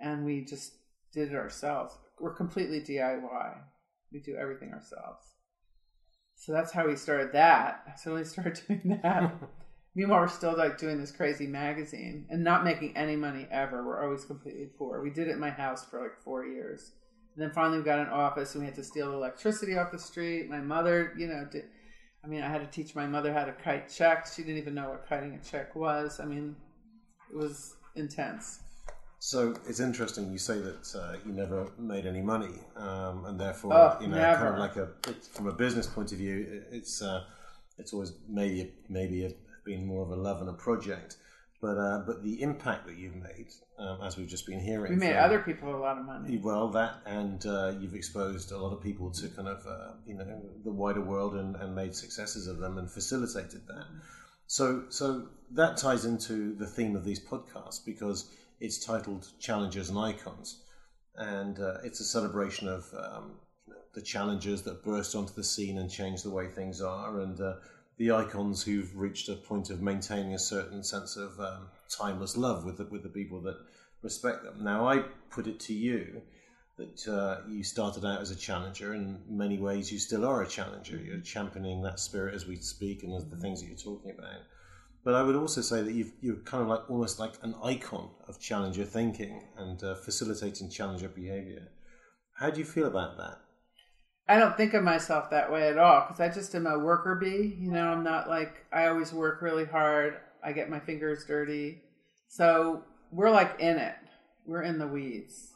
[0.01, 0.73] And we just
[1.13, 1.97] did it ourselves.
[2.19, 3.53] We're completely DIY.
[4.11, 5.23] We do everything ourselves.
[6.35, 7.97] So that's how we started that.
[8.03, 9.33] So we started doing that.
[9.95, 13.87] Meanwhile, we're still like doing this crazy magazine and not making any money ever.
[13.87, 15.01] We're always completely poor.
[15.01, 16.91] We did it in my house for like four years.
[17.37, 19.99] And then finally, we got an office and we had to steal electricity off the
[19.99, 20.49] street.
[20.49, 21.69] My mother, you know, did.
[22.25, 24.35] I mean, I had to teach my mother how to kite checks.
[24.35, 26.19] She didn't even know what kiting a check was.
[26.19, 26.55] I mean,
[27.31, 28.61] it was intense.
[29.19, 33.73] So it's interesting you say that uh, you never made any money, um, and therefore,
[33.73, 34.43] oh, you know, never.
[34.43, 34.89] kind of like a
[35.33, 37.23] from a business point of view, it's uh,
[37.77, 39.33] it's always maybe maybe
[39.65, 41.17] been more of a love and a project,
[41.61, 43.47] but uh, but the impact that you've made,
[43.79, 46.37] um, as we've just been hearing, we made from, other people a lot of money.
[46.37, 50.15] Well, that and uh, you've exposed a lot of people to kind of uh, you
[50.15, 53.85] know the wider world and, and made successes of them and facilitated that.
[54.47, 59.97] So so that ties into the theme of these podcasts because it's titled Challengers and
[59.97, 60.61] Icons,
[61.15, 63.31] and uh, it's a celebration of um,
[63.93, 67.53] the challengers that burst onto the scene and change the way things are, and uh,
[67.97, 72.65] the icons who've reached a point of maintaining a certain sense of um, timeless love
[72.65, 73.57] with the, with the people that
[74.01, 74.63] respect them.
[74.63, 76.21] Now, I put it to you
[76.77, 78.93] that uh, you started out as a challenger.
[78.93, 80.97] In many ways, you still are a challenger.
[80.97, 84.41] You're championing that spirit as we speak and as the things that you're talking about.
[85.05, 88.09] But I would also say that you are kind of like almost like an icon
[88.27, 91.69] of challenger thinking and uh, facilitating challenger behavior.
[92.33, 93.37] How do you feel about that?
[94.27, 97.15] I don't think of myself that way at all because I just am a worker
[97.15, 97.55] bee.
[97.59, 100.17] You know, I'm not like, I always work really hard.
[100.43, 101.81] I get my fingers dirty.
[102.27, 103.95] So we're like in it,
[104.45, 105.51] we're in the weeds.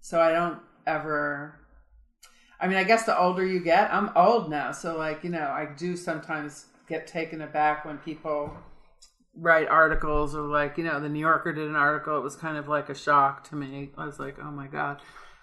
[0.00, 1.56] So I don't ever.
[2.60, 4.72] I mean, I guess the older you get, I'm old now.
[4.72, 8.54] So, like, you know, I do sometimes get taken aback when people
[9.34, 12.56] write articles or like you know the new yorker did an article it was kind
[12.56, 15.00] of like a shock to me i was like oh my god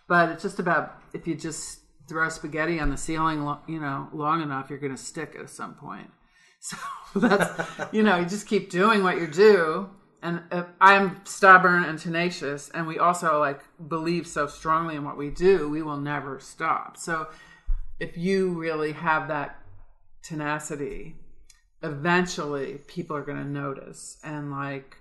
[0.10, 4.42] but it's just about if you just throw spaghetti on the ceiling you know long
[4.42, 6.10] enough you're going to stick at some point.
[6.60, 9.90] So that's you know you just keep doing what you do.
[10.24, 15.16] And uh, i'm stubborn and tenacious and we also like believe so strongly in what
[15.16, 16.98] we do we will never stop.
[16.98, 17.28] So
[18.00, 19.60] if you really have that
[20.24, 21.16] tenacity
[21.84, 24.18] eventually people are going to notice.
[24.24, 24.98] And like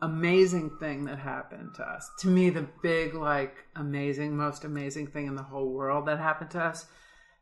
[0.00, 2.10] amazing thing that happened to us.
[2.20, 6.50] To me the big like amazing most amazing thing in the whole world that happened
[6.50, 6.86] to us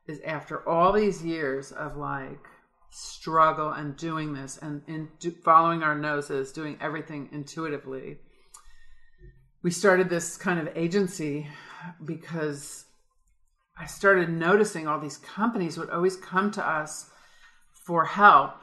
[0.06, 2.46] is after all these years of like
[2.90, 8.18] struggle and doing this and, do, following our noses doing everything intuitively
[9.64, 11.48] we started this kind of agency
[12.04, 12.84] because
[13.76, 17.10] i started noticing all these companies would always come to us
[17.84, 18.54] for help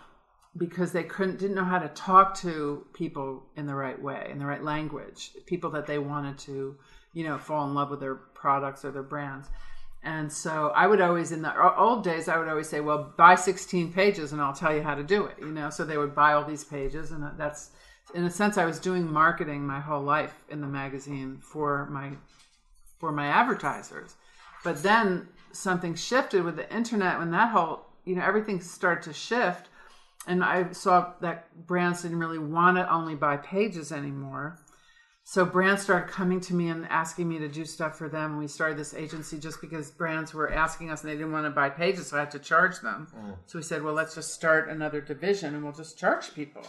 [0.57, 4.37] because they couldn't didn't know how to talk to people in the right way in
[4.37, 6.75] the right language people that they wanted to
[7.13, 9.47] you know fall in love with their products or their brands
[10.03, 13.33] and so i would always in the old days i would always say well buy
[13.33, 16.13] 16 pages and i'll tell you how to do it you know so they would
[16.13, 17.71] buy all these pages and uh, that's
[18.13, 22.11] in a sense, I was doing marketing my whole life in the magazine for my
[22.99, 24.15] for my advertisers.
[24.63, 29.13] But then something shifted with the internet when that whole you know everything started to
[29.13, 29.67] shift,
[30.27, 34.59] and I saw that brands didn't really want to only buy pages anymore.
[35.23, 38.31] So brands started coming to me and asking me to do stuff for them.
[38.31, 41.45] And we started this agency just because brands were asking us and they didn't want
[41.45, 43.07] to buy pages, so I had to charge them.
[43.45, 46.63] So we said, well, let's just start another division and we'll just charge people.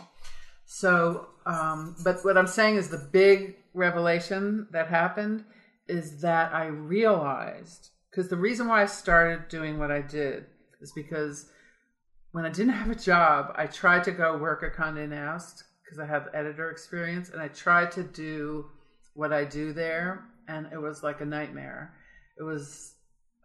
[0.65, 5.45] So, um, but what I'm saying is the big revelation that happened
[5.89, 10.47] is that I realized because the reason why I started doing what I did
[10.81, 11.47] is because
[12.33, 15.99] when I didn't have a job, I tried to go work at Condé Nast because
[15.99, 18.67] I have editor experience, and I tried to do
[19.15, 21.95] what I do there, and it was like a nightmare.
[22.39, 22.95] It was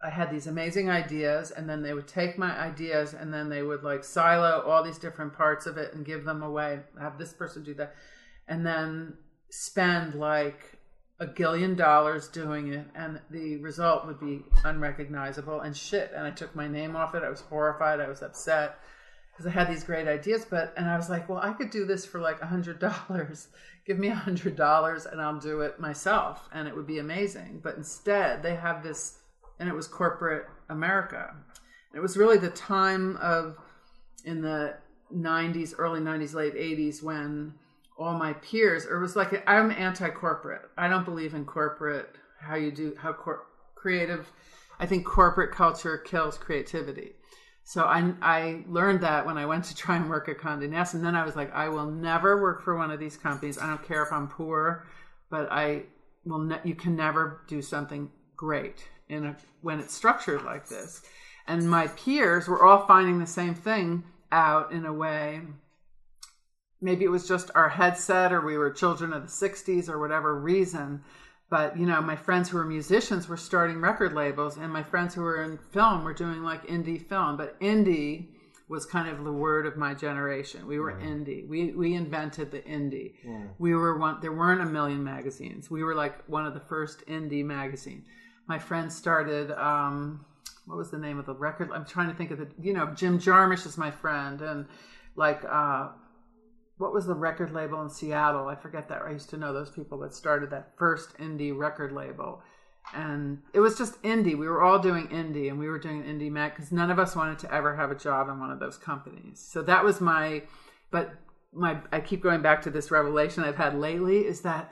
[0.02, 3.62] I had these amazing ideas, and then they would take my ideas, and then they
[3.62, 6.80] would like silo all these different parts of it and give them away.
[6.98, 7.94] Have this person do that,
[8.46, 9.18] and then
[9.50, 10.77] spend like
[11.20, 16.12] a gillion dollars doing it, and the result would be unrecognizable and shit.
[16.14, 17.22] And I took my name off it.
[17.24, 18.00] I was horrified.
[18.00, 18.78] I was upset
[19.32, 21.84] because I had these great ideas, but and I was like, well, I could do
[21.84, 23.48] this for like a hundred dollars.
[23.86, 27.60] Give me a hundred dollars, and I'll do it myself, and it would be amazing.
[27.62, 29.18] But instead, they have this
[29.58, 31.34] and it was corporate America.
[31.94, 33.56] It was really the time of
[34.24, 34.76] in the
[35.14, 37.54] 90s, early 90s, late 80s when
[37.98, 40.62] all my peers, or it was like I'm anti-corporate.
[40.76, 42.14] I don't believe in corporate.
[42.40, 44.30] How you do how cor- creative.
[44.78, 47.12] I think corporate culture kills creativity.
[47.64, 50.94] So I I learned that when I went to try and work at Condé Nast,
[50.94, 53.58] and then I was like, I will never work for one of these companies.
[53.58, 54.86] I don't care if I'm poor,
[55.30, 55.82] but I
[56.24, 56.38] will.
[56.38, 61.02] Ne- you can never do something great in a, when it's structured like this.
[61.48, 65.40] And my peers were all finding the same thing out in a way.
[66.80, 70.38] Maybe it was just our headset or we were children of the 60s or whatever
[70.38, 71.02] reason.
[71.50, 75.14] But, you know, my friends who were musicians were starting record labels, and my friends
[75.14, 77.38] who were in film were doing like indie film.
[77.38, 78.28] But indie
[78.68, 80.66] was kind of the word of my generation.
[80.66, 81.48] We were indie.
[81.48, 83.14] We we invented the indie.
[83.58, 84.18] We were one.
[84.20, 85.70] There weren't a million magazines.
[85.70, 88.04] We were like one of the first indie magazine
[88.48, 90.24] my friend started um,
[90.66, 92.86] what was the name of the record i'm trying to think of the you know
[92.94, 94.66] jim jarmusch is my friend and
[95.14, 95.88] like uh,
[96.78, 98.48] what was the record label in seattle?
[98.48, 99.02] I forget that.
[99.02, 102.42] I used to know those people that started that first indie record label.
[102.94, 104.38] And it was just indie.
[104.38, 107.14] We were all doing indie and we were doing indie mag because none of us
[107.14, 109.46] wanted to ever have a job in one of those companies.
[109.46, 110.42] So that was my
[110.90, 111.12] but
[111.52, 114.70] my i keep going back to this revelation i've had lately is that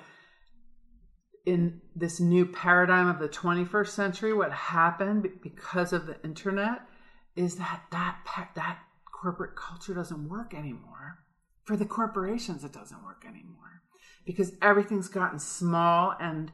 [1.47, 6.81] in this new paradigm of the 21st century, what happened because of the internet
[7.37, 8.19] is that that
[8.57, 8.79] that
[9.23, 11.21] corporate culture doesn't work anymore.
[11.67, 13.83] For the corporations, it doesn't work anymore
[14.25, 16.53] because everything's gotten small and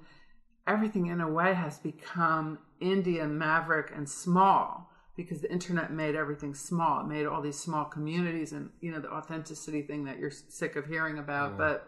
[0.67, 6.55] everything in a way has become India maverick and small because the internet made everything
[6.55, 7.01] small.
[7.01, 10.77] It made all these small communities and you know the authenticity thing that you're sick
[10.77, 11.59] of hearing about.
[11.59, 11.87] But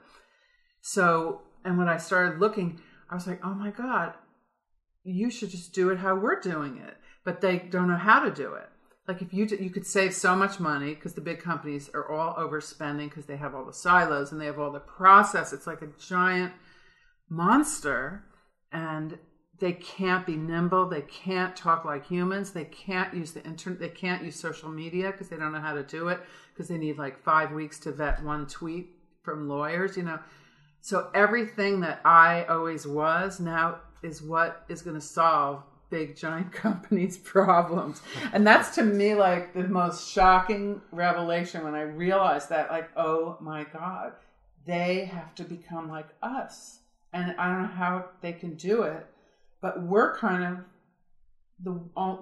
[0.82, 4.12] so and when I started looking, I was like, oh my God,
[5.02, 6.96] you should just do it how we're doing it.
[7.24, 8.68] But they don't know how to do it.
[9.07, 12.35] Like if you you could save so much money because the big companies are all
[12.35, 15.53] overspending because they have all the silos and they have all the process.
[15.53, 16.53] It's like a giant
[17.29, 18.25] monster,
[18.73, 19.19] and
[19.61, 20.88] they can't be nimble.
[20.88, 22.53] They can't talk like humans.
[22.53, 23.79] They can't use the internet.
[23.79, 26.21] They can't use social media because they don't know how to do it
[26.53, 28.90] because they need like five weeks to vet one tweet
[29.23, 29.99] from lawyers.
[29.99, 30.19] You know,
[30.81, 35.62] so everything that I always was now is what is going to solve
[35.94, 38.02] big giant companies' problems.
[38.33, 43.37] And that's to me like the most shocking revelation when I realized that like oh
[43.40, 44.12] my god,
[44.66, 46.80] they have to become like us.
[47.12, 49.07] And I don't know how they can do it,
[49.61, 50.59] but we're kind of
[51.62, 51.72] the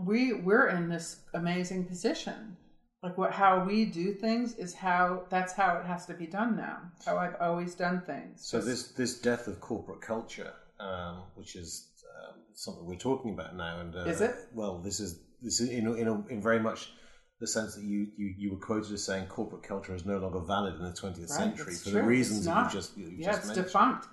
[0.04, 2.56] we we're in this amazing position
[3.02, 6.54] like what how we do things is how that's how it has to be done
[6.54, 11.56] now how i've always done things So this this death of corporate culture, um, which
[11.56, 11.88] is
[12.28, 14.34] um, something we're talking about now, and uh, Is it?
[14.52, 16.92] Well, this is this is in a, in, a, in very much
[17.40, 20.40] the sense that you, you you were quoted as saying corporate culture is no longer
[20.40, 21.92] valid in the 20th Right, century for true.
[22.00, 23.66] the reasons that you just you yeah just it's mentioned.
[23.66, 24.06] defunct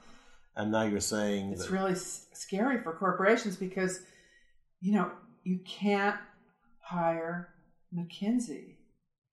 [0.56, 4.00] And now you're saying it's really s- scary for corporations because
[4.82, 5.12] you know
[5.44, 6.18] you can't
[6.80, 7.50] hire
[7.94, 8.78] mckinsey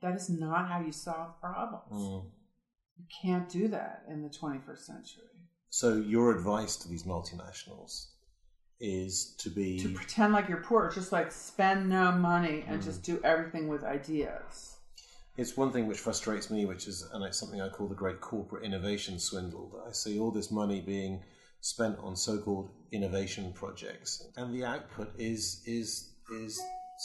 [0.03, 2.25] that is not how you solve problems Mm.
[2.99, 5.23] you can't do that in the 21st century
[5.71, 8.09] So your advice to these multinationals
[8.81, 12.85] is to be to pretend like you're poor just like spend no money and Mm.
[12.85, 14.77] just do everything with ideas
[15.37, 18.21] it's one thing which frustrates me, which is, and it's something I call the great
[18.21, 19.71] corporate innovation swindle.
[19.75, 21.23] That I see all this money being
[21.61, 26.59] spent on so-called innovation projects, and the output is is is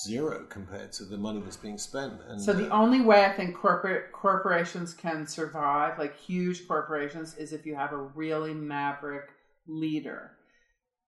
[0.05, 2.13] zero compared to the money that's being spent.
[2.29, 7.35] And So the uh, only way I think corporate corporations can survive, like huge corporations,
[7.35, 9.29] is if you have a really maverick
[9.67, 10.37] leader,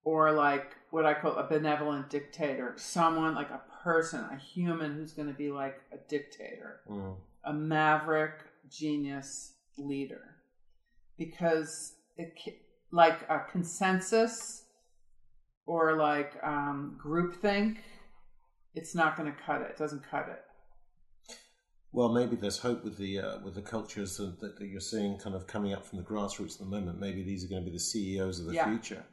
[0.04, 5.14] or like what I call a benevolent dictator, someone like a person, a human who's
[5.14, 8.40] going to be like a dictator, mm, a maverick
[8.70, 10.36] genius leader,
[11.18, 12.34] because it
[12.92, 14.64] like a consensus
[15.66, 17.78] or like um, groupthink,
[18.76, 19.72] it's not going to cut it.
[19.72, 20.42] It doesn't cut it.
[21.92, 25.36] well, maybe there's hope with the uh, with the cultures that, that, you're seeing kind
[25.36, 27.00] of coming up from the grassroots at the moment.
[27.00, 28.66] Maybe these are going to be the CEOs of the Yeah.
[28.66, 29.06] future.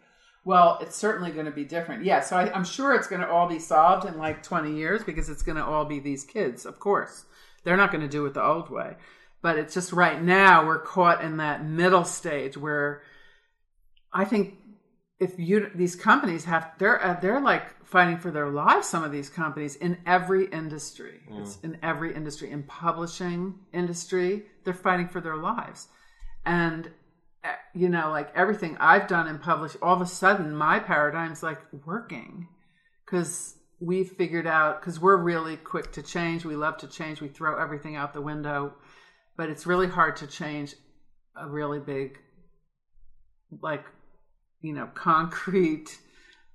[0.44, 2.04] Well, it's certainly going to be different.
[2.04, 5.04] Yeah, so I, I'm sure it's going to all be solved in like 20 years
[5.04, 7.24] because it's going to all be these kids, of course.
[7.64, 8.96] They're not going to do it the old way.
[9.42, 13.02] But it's just right now we're caught in that middle stage where
[14.12, 14.54] I think
[15.18, 19.12] if you these companies have they're uh, they're like fighting for their lives some of
[19.12, 21.20] these companies in every industry.
[21.30, 25.88] It's in every industry in publishing industry, they're fighting for their lives.
[26.44, 26.90] And
[27.74, 31.60] you know, like everything I've done and published, all of a sudden my paradigm's like
[31.86, 32.48] working
[33.04, 36.44] because we figured out because we're really quick to change.
[36.44, 37.20] We love to change.
[37.20, 38.74] We throw everything out the window,
[39.36, 40.74] but it's really hard to change
[41.36, 42.18] a really big,
[43.62, 43.84] like,
[44.60, 45.98] you know, concrete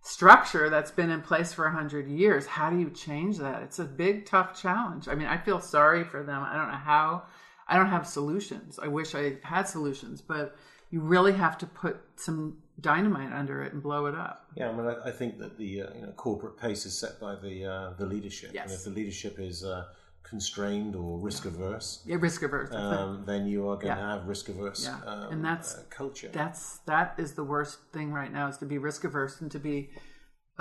[0.02, 2.46] structure that's been in place for a hundred years.
[2.46, 3.64] How do you change that?
[3.64, 5.08] It's a big, tough challenge.
[5.08, 6.44] I mean, I feel sorry for them.
[6.44, 7.24] I don't know how.
[7.68, 8.78] I don't have solutions.
[8.80, 10.56] I wish I had solutions, but
[10.96, 14.48] you really have to put some dynamite under it and blow it up.
[14.56, 17.20] Yeah, I mean, I, I think that the uh, you know corporate pace is set
[17.20, 18.74] by the uh, the leadership, and Yes.
[18.78, 19.84] if the leadership is uh,
[20.24, 22.72] constrained or risk averse, Yeah, risk averse.
[22.74, 24.14] um, then you are going to Yeah.
[24.14, 25.12] have risk averse Yeah.
[25.12, 26.30] um, And that's- uh, culture.
[26.42, 29.60] that's that is the worst thing right now is to be risk averse and to
[29.60, 29.78] be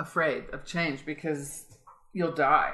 [0.05, 1.65] afraid of change because
[2.17, 2.73] you'll die.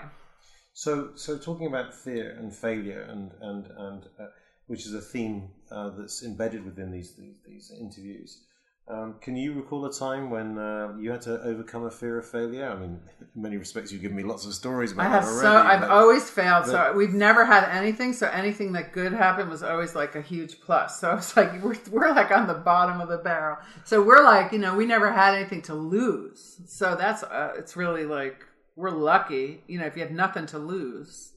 [0.74, 4.26] So, so talking about fear and failure, and and and uh,
[4.72, 8.46] which is a theme uh, that's embedded within these these, these interviews.
[8.88, 12.26] Um, can you recall a time when uh, you had to overcome a fear of
[12.26, 12.70] failure?
[12.70, 13.02] I mean,
[13.36, 15.56] in many respects, you've given me lots of stories about I have that so.
[15.58, 16.68] I've but- always failed.
[16.68, 18.14] So we've never had anything.
[18.14, 21.02] So anything that good happened was always like a huge plus.
[21.02, 23.58] So it's like we're we're like on the bottom of the barrel.
[23.84, 26.62] So we're like you know we never had anything to lose.
[26.66, 28.46] So that's uh, it's really like
[28.78, 29.64] we're lucky.
[29.68, 31.31] You know if you have nothing to lose.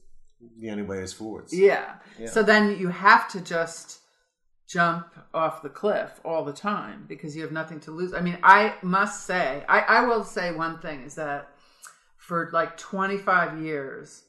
[0.59, 1.53] The only way is forwards.
[1.53, 1.95] Yeah.
[2.19, 2.27] Yeah.
[2.27, 3.99] So then you have to just
[4.67, 8.13] jump off the cliff all the time because you have nothing to lose.
[8.13, 11.49] I mean, I must say, I, I will say one thing is that
[12.17, 14.23] for like 25 years,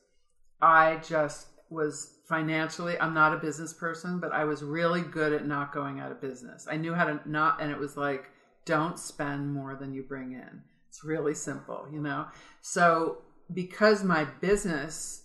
[0.61, 5.47] I just was financially, I'm not a business person, but I was really good at
[5.47, 6.67] not going out of business.
[6.71, 8.31] I knew how to not, and it was like,
[8.65, 10.63] don't spend more than you bring in.
[10.89, 12.27] It's really simple, you know?
[12.61, 13.19] So
[13.53, 15.23] because my business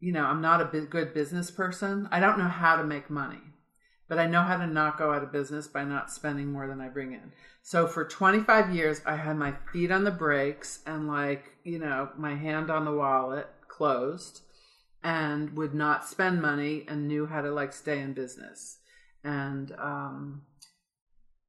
[0.00, 2.08] you know, I'm not a good business person.
[2.10, 3.40] I don't know how to make money,
[4.08, 6.80] but I know how to not go out of business by not spending more than
[6.80, 7.32] I bring in.
[7.62, 12.10] So for 25 years, I had my feet on the brakes and like, you know,
[12.16, 14.42] my hand on the wallet closed
[15.02, 18.78] and would not spend money and knew how to like stay in business.
[19.24, 20.42] And, um,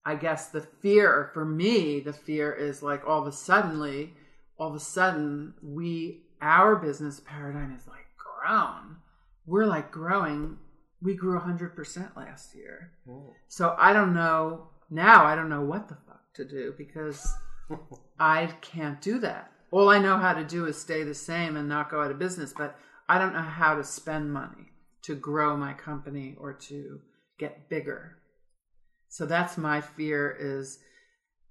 [0.06, 4.14] I guess the fear for me, the fear is like all of a suddenly,
[4.58, 8.08] all of a sudden, we our business paradigm is like
[8.40, 8.98] grown.
[9.46, 10.58] We're like growing.
[11.02, 12.92] We grew hundred percent last year.
[13.08, 13.32] Hmm.
[13.48, 15.26] So I don't know now.
[15.26, 17.28] I don't know what the fuck to do because
[18.20, 19.52] I can't do that.
[19.72, 22.20] All I know how to do is stay the same and not go out of
[22.20, 22.54] business.
[22.56, 22.76] But
[23.08, 24.74] I don't know how to spend money
[25.04, 27.00] to grow my company or to
[27.38, 28.18] get bigger.
[29.08, 30.80] So that's my fear is,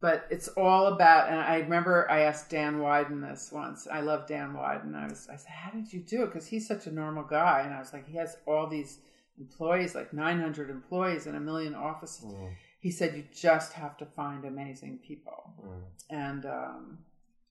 [0.00, 3.86] but it's all about, and I remember I asked Dan Wieden this once.
[3.90, 4.94] I love Dan Wieden.
[4.94, 6.26] I was, I said, how did you do it?
[6.26, 7.62] Because he's such a normal guy.
[7.64, 8.98] And I was like, he has all these
[9.38, 12.26] employees, like 900 employees and a million offices.
[12.32, 12.50] Mm,
[12.80, 15.52] He said, you just have to find amazing people.
[15.64, 15.82] mm.
[16.10, 16.98] And um,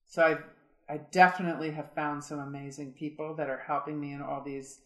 [0.08, 4.42] so I, I definitely have found some amazing people that are helping me in all
[4.42, 4.80] these.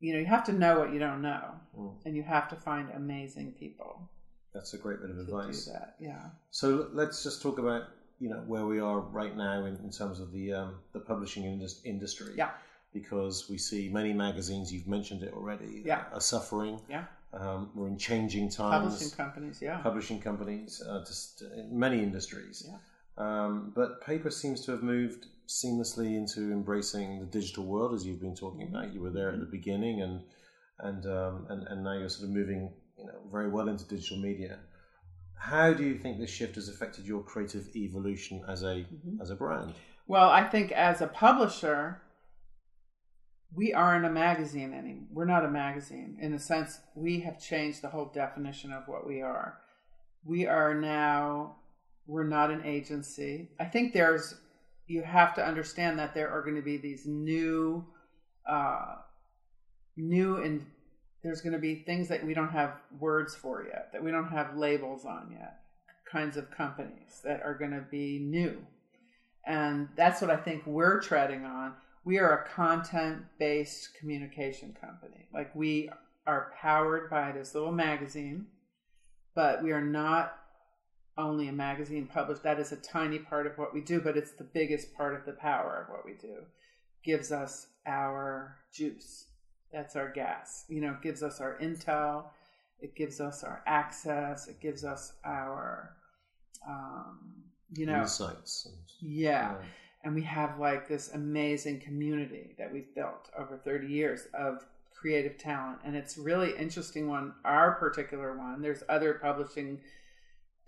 [0.00, 1.94] You know, you have to know what you don't know, Mm.
[2.04, 4.10] and you have to find amazing people
[4.54, 5.64] That's a great bit of advice.
[5.66, 5.94] that.
[5.98, 6.20] Yeah.
[6.50, 7.84] So let's just talk about
[8.20, 11.44] you know where we are right now in, in terms of the um, the publishing
[11.44, 12.34] indus- industry.
[12.36, 12.50] Yeah.
[12.92, 16.04] Because we see many magazines, you've mentioned it already, Yeah.
[16.12, 16.78] are suffering.
[16.90, 17.04] Yeah.
[17.32, 18.84] Um, we're in changing times.
[18.92, 19.62] Publishing companies.
[19.62, 19.78] Yeah.
[19.78, 22.68] Publishing companies, uh, just in many industries.
[22.68, 22.76] Yeah.
[23.16, 28.20] Um, but paper seems to have moved seamlessly into embracing the digital world, as you've
[28.20, 28.92] been talking about.
[28.92, 30.20] You were there at the beginning, and
[30.80, 32.70] and um, and, and now you're sort of moving,
[33.02, 34.58] you know, very well into digital media.
[35.38, 38.86] How do you think this shift has affected your creative evolution as a
[39.20, 39.74] as a brand?
[40.06, 42.00] Well, I think as a publisher,
[43.54, 45.08] we aren't a magazine anymore.
[45.12, 49.06] We're not a magazine in the sense we have changed the whole definition of what
[49.06, 49.58] we are.
[50.24, 51.56] We are now
[52.06, 53.48] we're not an agency.
[53.58, 54.34] I think there's
[54.86, 57.84] you have to understand that there are going to be these new
[58.48, 58.96] uh
[59.96, 60.66] new and
[61.22, 64.30] there's going to be things that we don't have words for yet, that we don't
[64.32, 65.60] have labels on yet,
[66.10, 68.58] kinds of companies that are going to be new.
[69.46, 71.74] And that's what I think we're treading on.
[72.04, 75.28] We are a content based communication company.
[75.32, 75.90] Like we
[76.26, 78.46] are powered by this little magazine,
[79.34, 80.36] but we are not
[81.18, 82.42] only a magazine published.
[82.42, 85.24] That is a tiny part of what we do, but it's the biggest part of
[85.26, 86.42] the power of what we do.
[87.04, 89.26] Gives us our juice.
[89.72, 90.64] That's our gas.
[90.68, 92.24] You know, it gives us our intel.
[92.80, 94.48] It gives us our access.
[94.48, 95.96] It gives us our,
[96.68, 97.32] um,
[97.74, 98.66] you know, Insights.
[98.66, 99.54] And, yeah.
[100.04, 104.64] And we have like this amazing community that we've built over 30 years of
[105.02, 105.78] creative talent.
[105.84, 108.60] And it's really interesting one, our particular one.
[108.62, 109.80] There's other publishing,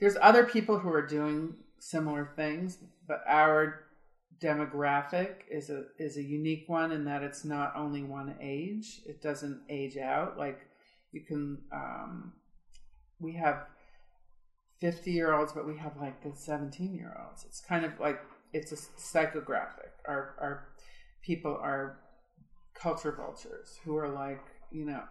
[0.00, 3.84] there's other people who are doing similar things, but our
[4.40, 9.00] demographic is a is a unique one in that it's not only one age.
[9.06, 10.38] It doesn't age out.
[10.38, 10.60] Like
[11.12, 12.32] you can um
[13.20, 13.66] we have
[14.80, 17.44] 50 year olds, but we have like the 17 year olds.
[17.44, 18.20] It's kind of like
[18.52, 19.92] it's a psychographic.
[20.06, 20.68] Our our
[21.22, 22.00] people are
[22.74, 25.02] culture vultures who are like you know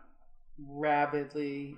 [0.59, 1.77] rabidly.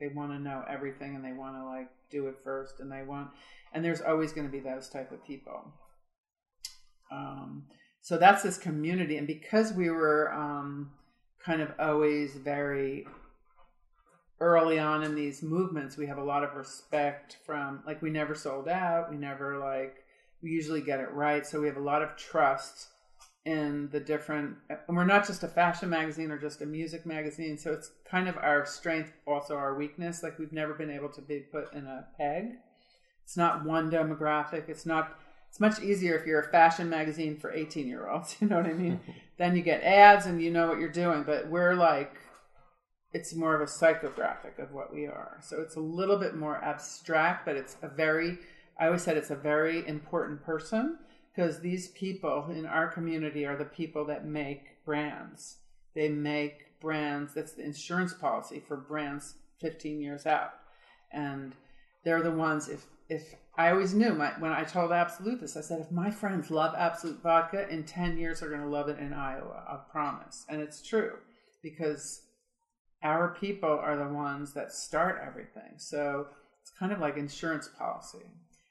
[0.00, 3.02] They want to know everything and they want to like do it first and they
[3.04, 3.30] want
[3.72, 5.72] and there's always going to be those type of people.
[7.12, 7.64] Um,
[8.00, 10.90] so that's this community, and because we were um,
[11.44, 13.06] kind of always very
[14.40, 18.34] early on in these movements, we have a lot of respect from like we never
[18.34, 19.96] sold out, we never like
[20.42, 22.88] we usually get it right, so we have a lot of trust
[23.44, 27.58] in the different and we're not just a fashion magazine or just a music magazine
[27.58, 31.20] so it's kind of our strength also our weakness like we've never been able to
[31.20, 32.52] be put in a peg.
[33.24, 35.18] It's not one demographic it's not
[35.52, 38.64] it's much easier if you're a fashion magazine for 18 year olds you know what
[38.64, 38.98] i mean?
[39.36, 42.16] Then you get ads and you know what you're doing but we're like
[43.12, 45.36] it's more of a psychographic of what we are.
[45.42, 48.38] So it's a little bit more abstract but it's a very
[48.80, 50.96] i always said it's a very important person
[51.34, 55.58] because these people in our community are the people that make brands.
[55.94, 60.54] They make brands that's the insurance policy for brands 15 years out.
[61.12, 61.54] And
[62.04, 65.60] they're the ones if if I always knew my, when I told Absolut this, I
[65.60, 68.98] said, if my friends love Absolut vodka, in 10 years they're going to love it
[68.98, 69.62] in Iowa.
[69.68, 70.46] I promise.
[70.48, 71.18] And it's true
[71.62, 72.22] because
[73.02, 75.74] our people are the ones that start everything.
[75.76, 76.28] So
[76.62, 78.24] it's kind of like insurance policy.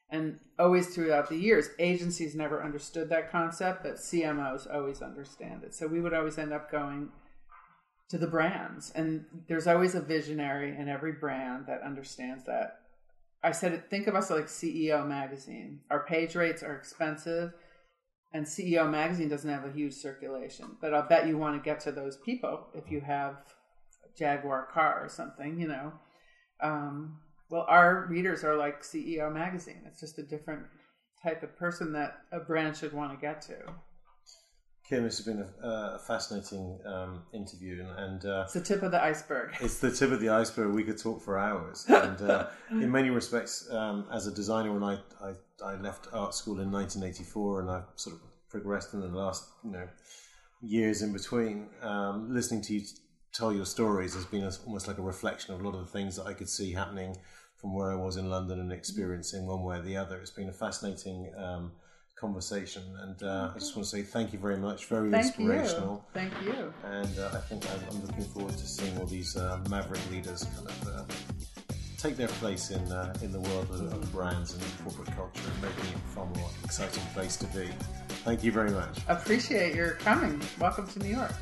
[0.10, 5.74] And always throughout the years, agencies never understood that concept, but CMOs always understand it.
[5.76, 7.10] So we would always end up going
[8.10, 8.92] to the brands.
[8.96, 12.81] And there's always a visionary in every brand that understands that
[13.44, 15.80] I said, think of us like CEO magazine.
[15.89, 17.54] Our page rates are expensive,
[18.34, 20.78] and CEO magazine doesn't have a huge circulation.
[20.80, 23.38] But I'll bet you want to get to those people if you have
[24.04, 25.94] a Jaguar car or something, you know.
[26.62, 27.20] Um,
[27.50, 29.82] well, our readers are like CEO magazine.
[29.86, 30.64] It's just a different
[31.22, 33.58] type of person that a brand should want to get to.
[34.92, 38.84] Kim, this has been a, a fascinating um, interview, and, and uh, It's the tip
[38.84, 39.56] of the iceberg.
[39.62, 40.76] it's the tip of the iceberg.
[40.76, 44.84] We could talk for hours, and uh, in many respects, um, as a designer, when
[44.84, 45.32] I, I
[45.66, 49.72] I left art school in 1984, and I've sort of progressed in the last you
[49.72, 49.88] know
[50.62, 51.70] years in between.
[51.82, 52.82] Um, listening to you
[53.32, 56.18] tell your stories has been almost like a reflection of a lot of the things
[56.18, 57.16] that I could see happening
[57.56, 60.20] from where I was in London and experiencing one way or the other.
[60.20, 61.32] It's been a fascinating.
[61.38, 61.72] Um,
[62.22, 66.06] conversation and uh, I just want to say thank you very much very Thank inspirational
[66.14, 66.22] you.
[66.22, 66.74] Thank you.
[66.86, 70.46] and uh, I think I'm, I'm looking forward to seeing all these uh, maverick leaders
[70.56, 71.04] kind of uh,
[71.98, 75.62] take their place in uh, in the world of, of brands and corporate culture and
[75.64, 77.68] making it a far more exciting place to be.
[78.24, 79.00] Thank you very much.
[79.08, 80.40] Appreciate your coming.
[80.60, 81.34] Welcome to New York.